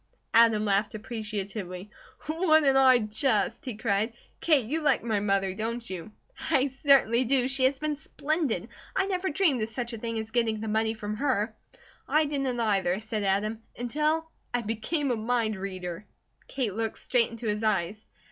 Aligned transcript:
Adam 0.33 0.65
laughed 0.65 0.95
appreciatively. 0.95 1.91
"Wouldn't 2.27 2.75
I 2.75 2.97
just!" 2.97 3.63
he 3.65 3.75
cried. 3.77 4.13
"Kate, 4.39 4.65
you 4.65 4.81
like 4.81 5.03
my 5.03 5.19
mother, 5.19 5.53
don't 5.53 5.87
you?" 5.87 6.11
"I 6.49 6.65
certainly 6.69 7.23
do! 7.23 7.47
She 7.47 7.65
has 7.65 7.77
been 7.77 7.95
splendid. 7.95 8.69
I 8.95 9.05
never 9.05 9.29
dreamed 9.29 9.61
of 9.61 9.69
such 9.69 9.93
a 9.93 9.99
thing 9.99 10.17
as 10.17 10.31
getting 10.31 10.59
the 10.59 10.67
money 10.67 10.95
from 10.95 11.17
her." 11.17 11.55
"I 12.07 12.25
didn't 12.25 12.59
either," 12.59 12.99
said 12.99 13.21
Adam, 13.21 13.61
"until 13.77 14.27
I 14.51 14.63
became 14.63 15.11
a 15.11 15.15
mind 15.15 15.55
reader." 15.55 16.07
Kate 16.47 16.73
looked 16.73 16.97
straight 16.97 17.29
into 17.29 17.45
his 17.45 17.61
eyes. 17.61 18.03